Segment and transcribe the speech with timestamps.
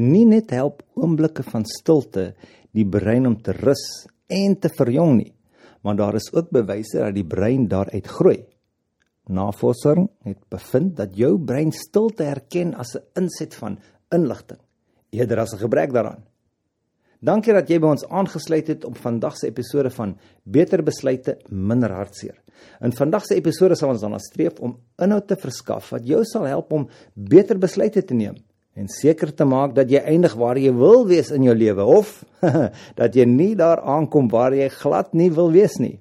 [0.00, 2.30] Nie net help oomblikke van stilte
[2.76, 3.82] die brein om te rus
[4.32, 5.32] en te verjong nie,
[5.84, 8.38] maar daar is ook bewyse dat die brein daaruit groei.
[9.28, 13.78] Navorsing het bevind dat jou brein stilte herken as 'n inset van
[14.10, 14.60] inligting
[15.10, 16.24] eerder as 'n gebrek daaraan.
[17.20, 21.92] Dankie dat jy by ons aangesluit het op vandag se episode van Beter Besluite, Minder
[21.92, 22.40] Hartseer.
[22.80, 26.44] In vandag se episode sal ons dan streef om inhoud te verskaf wat jou sal
[26.44, 28.36] help om beter besluite te neem
[28.80, 32.20] en seker te maak dat jy eindig waar jy wil wees in jou lewe of
[33.00, 35.98] dat jy nie daar aankom waar jy glad nie wil wees nie.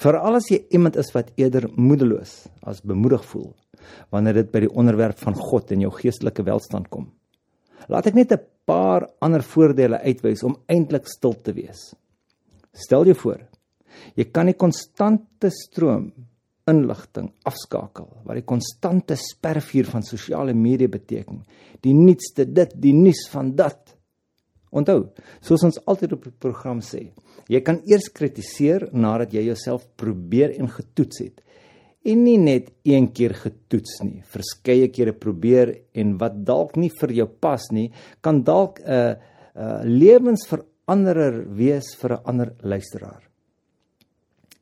[0.00, 3.50] Veral as jy iemand is wat eerder moedeloos as bemoedig voel
[4.14, 7.10] wanneer dit by die onderwerp van God en jou geestelike welstand kom.
[7.90, 11.94] Laat ek net 'n paar ander voordele uitwys om eintlik stil te wees.
[12.74, 13.40] Stel jou voor,
[14.16, 16.12] jy kan die konstante stroom
[16.70, 21.44] inligting afskakel wat die konstante spervuur van sosiale media beteken.
[21.82, 23.94] Die nuutste dit, die nuus van dat.
[24.76, 25.06] Onthou,
[25.40, 27.06] soos ons altyd op die program sê,
[27.48, 31.42] jy kan eers kritiseer nadat jy jouself probeer en getoets het
[32.06, 37.14] en nie net een keer getoets nie, verskeie kere probeer en wat dalk nie vir
[37.16, 37.88] jou pas nie,
[38.22, 39.14] kan dalk 'n uh,
[39.56, 43.22] 'n uh, lewensveranderer wees vir 'n ander luisteraar.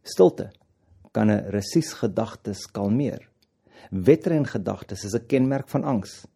[0.02, 0.52] Stilte
[1.15, 3.23] kan 'n resies gedagtes kalmeer.
[3.91, 6.27] Wetren gedagtes is 'n kenmerk van angs.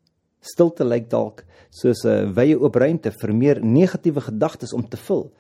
[0.41, 5.33] Stilte lyk dalk soos 'n wye oop ruimte vir meer negatiewe gedagtes om te vul,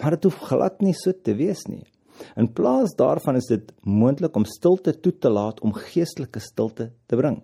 [0.00, 1.84] maar dit hoef glad nie so te wees nie.
[2.36, 7.16] In plaas daarvan is dit moontlik om stilte toe te laat om geestelike stilte te
[7.16, 7.42] bring.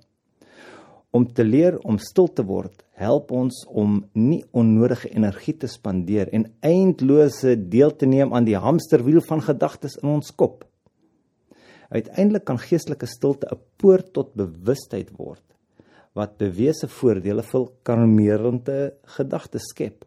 [1.11, 6.29] Om te leer om stil te word, help ons om nie onnodige energie te spandeer
[6.33, 10.70] en eindelose deel te neem aan die hamsterwiel van gedagtes in ons kop.
[11.91, 15.43] Uiteindelik kan geestelike stilte 'n poort tot bewustheid word
[16.15, 20.05] wat bewese voordele vir kalmerende gedagtes skep.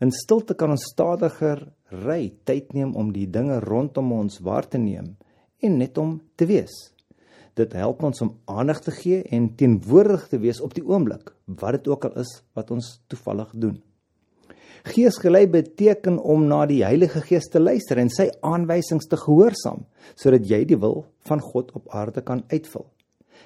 [0.00, 4.78] In stilte kan ons stadiger ry, tyd neem om die dinge rondom ons waar te
[4.78, 5.16] neem
[5.60, 6.72] en net om te wees.
[7.58, 11.72] Dit help ons om aandag te gee en teenwoordig te wees op die oomblik, wat
[11.72, 13.80] dit ook al is wat ons toevallig doen.
[14.88, 19.84] Geesgelei beteken om na die Heilige Gees te luister en sy aanwysings te gehoorsaam,
[20.16, 22.86] sodat jy die wil van God op aarde kan uitvul.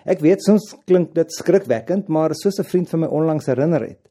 [0.05, 4.03] Ek weet soms klink dit skrikwekkend, maar soos 'n vriend van my onlangs herinner het,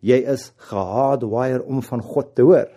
[0.00, 2.68] jy is gehardwire om van God te hoor.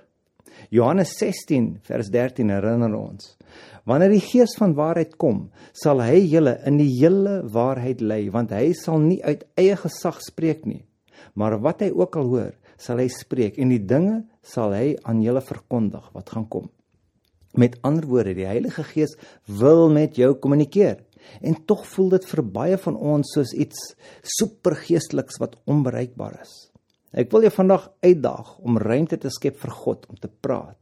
[0.69, 3.37] Johannes 16 vers 13 herinner ons:
[3.85, 8.51] Wanneer die Gees van waarheid kom, sal hy julle in die hele waarheid lei, want
[8.51, 10.83] hy sal nie uit eie gesag spreek nie,
[11.33, 15.21] maar wat hy ook al hoor, sal hy spreek en die dinge sal hy aan
[15.23, 16.69] julle verkondig wat gaan kom.
[17.59, 19.15] Met ander woorde, die Heilige Gees
[19.59, 21.01] wil met jou kommunikeer.
[21.41, 23.93] En tog voel dit vir baie van ons soos iets
[24.37, 26.53] supergeesteliks wat onbereikbaar is.
[27.09, 30.77] Ek wil jou vandag uitdaag om ruimte te skep vir God om te praat.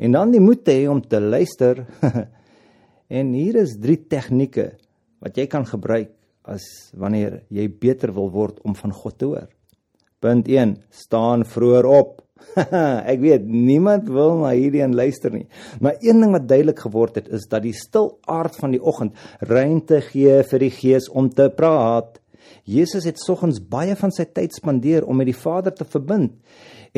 [0.00, 1.84] En dan die moed te hê om te luister.
[3.20, 4.72] en hier is drie tegnieke
[5.22, 6.14] wat jy kan gebruik
[6.48, 6.64] as
[6.96, 9.48] wanneer jy beter wil word om van God te hoor.
[10.18, 12.16] Punt 1: staan vroeër op.
[13.12, 15.44] ek weet niemand wil na hierdie en luister nie.
[15.80, 19.14] Maar een ding wat duidelik geword het is dat die stil aard van die oggend
[19.46, 22.18] ruimte gee vir die Gees om te praat.
[22.66, 26.34] Jesus het soggens baie van sy tyd spandeer om met die Vader te verbind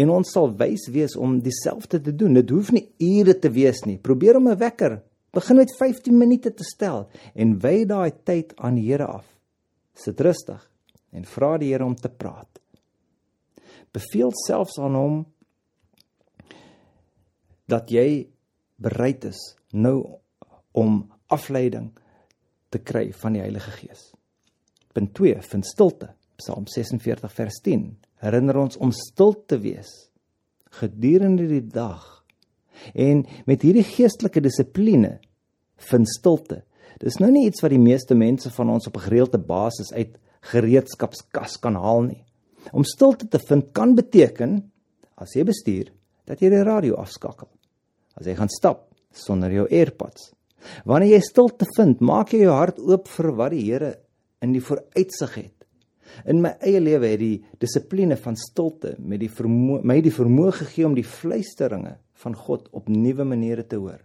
[0.00, 2.38] en ons sal wys wees om dieselfde te doen.
[2.40, 3.98] Dit hoef nie ure te wees nie.
[3.98, 5.02] Probeer om 'n wekker.
[5.32, 9.26] Begin met 15 minute te stel en wy daai tyd aan die Here af.
[9.94, 10.70] Sit rustig
[11.12, 12.59] en vra die Here om te praat.
[13.92, 15.16] Beveel selfs aan hom
[17.70, 18.28] dat jy
[18.80, 19.40] bereid is
[19.72, 20.18] nou
[20.72, 21.90] om afleiding
[22.70, 24.10] te kry van die Heilige Gees.
[24.94, 26.14] Punt 2 vind stilte.
[26.40, 27.84] Psalm 46 vers 10
[28.24, 29.90] herinner ons om stil te wees
[30.80, 32.04] gedurende die dag.
[32.94, 35.18] En met hierdie geestelike dissipline
[35.90, 36.62] vind stilte.
[37.02, 40.18] Dis nou nie iets wat die meeste mense van ons op 'n gereelde basis uit
[40.40, 42.24] gereedskapskas kan haal nie.
[42.72, 44.58] Om stilte te vind kan beteken
[45.20, 45.90] as jy bestuur
[46.28, 47.48] dat jy die radio afskakel.
[48.16, 48.86] As jy gaan stap
[49.16, 50.30] sonder jou AirPods.
[50.84, 53.94] Wanneer jy stilte vind, maak jy jou hart oop vir wat die Here
[54.44, 55.56] in die vooruitsig het.
[56.28, 60.54] In my eie lewe het die dissipline van stilte met die vermoë my die vermoë
[60.60, 64.00] gegee om die fluisteringe van God op nuwe maniere te hoor.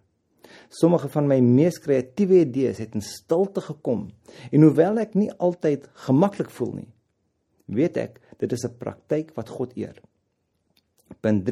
[0.70, 4.08] Sommige van my mees kreatiewe idees het in stilte gekom
[4.52, 6.90] en hoewel ek nie altyd gemaklik voel nie,
[7.68, 10.02] weet ek dit is 'n praktyk wat God eer.
[11.22, 11.50] Punt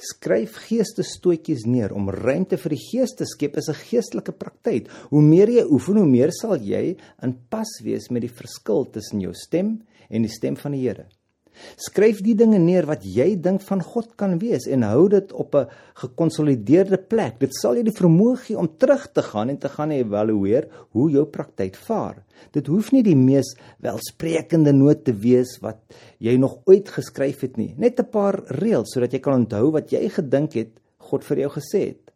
[0.00, 4.88] Skryf geestestoetjies neer om ruimte vir die gees te skep is 'n geestelike praktyk.
[5.10, 9.20] Hoe meer jy oefen, hoe meer sal jy in pas wees met die verskil tussen
[9.20, 11.06] jou stem en die stem van die Here.
[11.76, 15.54] Skryf die dinge neer wat jy dink van God kan wees en hou dit op
[15.54, 15.68] 'n
[16.02, 17.38] gekonsolideerde plek.
[17.40, 21.10] Dit sal jy die vermoë gee om terug te gaan en te gaan evalueer hoe
[21.10, 22.22] jou praktyk vaar.
[22.52, 25.78] Dit hoef nie die mees welsprekende noot te wees wat
[26.18, 27.74] jy nog ooit geskryf het nie.
[27.76, 31.50] Net 'n paar reëls sodat jy kan onthou wat jy gedink het God vir jou
[31.50, 32.10] gesê het.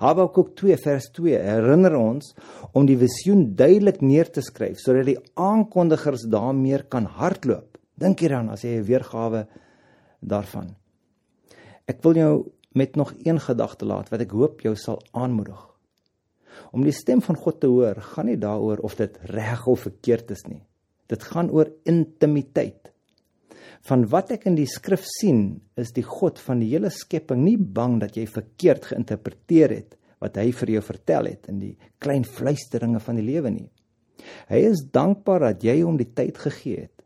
[0.00, 2.32] Habakuk 2 vers 2 herinner ons
[2.72, 7.69] om die visioen duidelik neer te skryf sodat die aankondigers daarmee kan hardloop.
[8.00, 9.46] Dink hieraan as jy 'n weergawe
[10.20, 10.74] daarvan.
[11.86, 15.60] Ek wil jou met nog een gedagte laat wat ek hoop jou sal aanmoedig.
[16.72, 20.30] Om die stem van God te hoor, gaan nie daaroor of dit reg of verkeerd
[20.30, 20.62] is nie.
[21.06, 22.92] Dit gaan oor intimiteit.
[23.82, 27.56] Van wat ek in die skrif sien, is die God van die hele skepping nie
[27.56, 32.24] bang dat jy verkeerd geïnterpreteer het wat hy vir jou vertel het in die klein
[32.24, 33.70] fluisteringe van die lewe nie.
[34.48, 36.99] Hy is dankbaar dat jy hom die tyd gegee het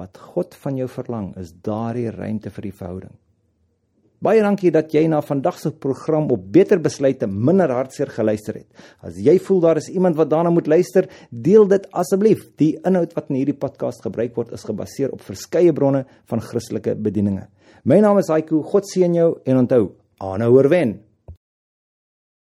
[0.00, 3.12] wat God van jou verlang is daardie ruimte vir die verhouding.
[4.22, 8.68] Baie dankie dat jy na vandag se program op Beter Besluite minder hartseer geluister het.
[9.02, 12.44] As jy voel daar is iemand wat daarna moet luister, deel dit asseblief.
[12.62, 16.94] Die inhoud wat in hierdie podcast gebruik word is gebaseer op verskeie bronne van Christelike
[16.94, 17.48] bedieninge.
[17.82, 18.60] My naam is Haiku.
[18.62, 19.88] God seën jou en onthou,
[20.22, 21.00] aanhou oorwen.